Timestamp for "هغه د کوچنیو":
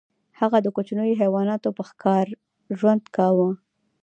0.39-1.19